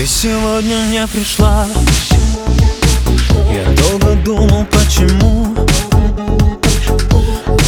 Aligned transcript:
Ты 0.00 0.06
сегодня 0.06 0.76
не 0.86 1.06
пришла. 1.08 1.66
Я 3.52 3.64
долго 3.82 4.14
думал, 4.24 4.64
почему. 4.64 5.54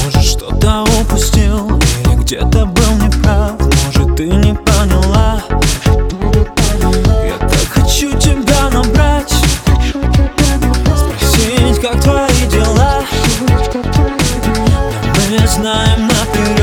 Может, 0.02 0.24
что-то 0.24 0.84
упустил 0.98 1.68
Или 1.76 2.14
где-то 2.22 2.64
был 2.64 2.92
неправ. 2.94 3.52
Может, 3.60 4.16
ты 4.16 4.28
не 4.28 4.54
поняла. 4.54 5.42
Я 7.22 7.36
так 7.36 7.68
хочу 7.68 8.18
тебя 8.18 8.70
набрать. 8.70 9.34
Спросить, 10.96 11.82
как 11.82 12.00
твои 12.00 12.46
дела. 12.50 13.04
Но 13.74 15.38
мы 15.38 15.46
знаем 15.46 16.08
наперед 16.08 16.61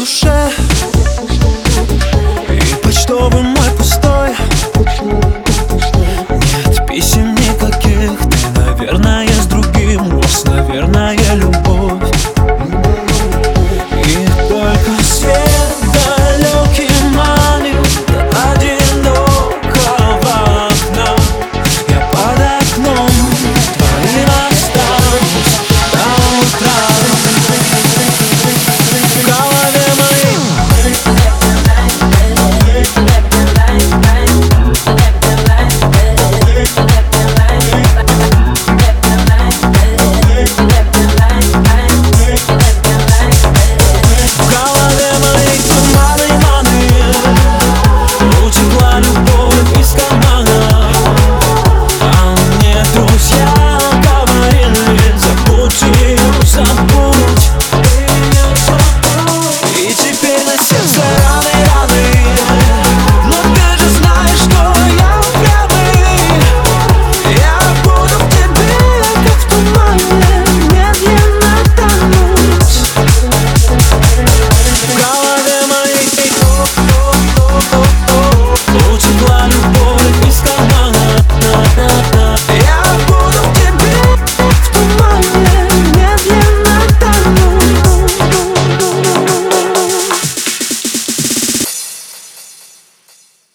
duszę. 0.00 0.50